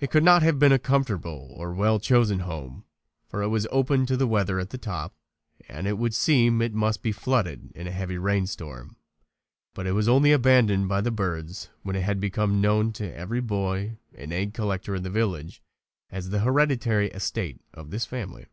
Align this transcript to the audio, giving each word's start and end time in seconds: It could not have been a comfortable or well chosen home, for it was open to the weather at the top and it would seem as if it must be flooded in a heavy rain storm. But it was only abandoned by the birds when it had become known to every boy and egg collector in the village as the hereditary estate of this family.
It 0.00 0.10
could 0.10 0.22
not 0.22 0.42
have 0.42 0.58
been 0.58 0.70
a 0.72 0.78
comfortable 0.78 1.54
or 1.56 1.72
well 1.72 1.98
chosen 1.98 2.40
home, 2.40 2.84
for 3.26 3.40
it 3.42 3.48
was 3.48 3.66
open 3.70 4.04
to 4.04 4.14
the 4.14 4.26
weather 4.26 4.60
at 4.60 4.68
the 4.68 4.76
top 4.76 5.14
and 5.66 5.86
it 5.86 5.96
would 5.96 6.12
seem 6.14 6.60
as 6.60 6.66
if 6.66 6.72
it 6.72 6.76
must 6.76 7.02
be 7.02 7.10
flooded 7.10 7.72
in 7.72 7.86
a 7.86 7.90
heavy 7.90 8.18
rain 8.18 8.46
storm. 8.46 8.96
But 9.72 9.86
it 9.86 9.92
was 9.92 10.08
only 10.10 10.30
abandoned 10.32 10.90
by 10.90 11.00
the 11.00 11.10
birds 11.10 11.70
when 11.82 11.96
it 11.96 12.02
had 12.02 12.20
become 12.20 12.60
known 12.60 12.92
to 13.00 13.10
every 13.10 13.40
boy 13.40 13.96
and 14.14 14.30
egg 14.30 14.52
collector 14.52 14.94
in 14.94 15.04
the 15.04 15.08
village 15.08 15.62
as 16.10 16.28
the 16.28 16.40
hereditary 16.40 17.08
estate 17.12 17.62
of 17.72 17.88
this 17.90 18.04
family. 18.04 18.44